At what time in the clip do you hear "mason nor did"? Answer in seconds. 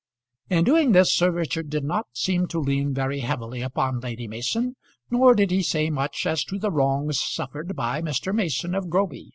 4.27-5.51